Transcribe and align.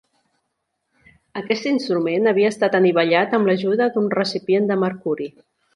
Aquest 1.41 1.67
instrument 1.73 2.31
havia 2.33 2.53
estat 2.55 2.79
anivellat 2.81 3.39
amb 3.41 3.51
l'ajuda 3.53 3.93
d'un 3.95 4.13
recipient 4.19 4.71
de 4.73 4.85
mercuri. 4.89 5.35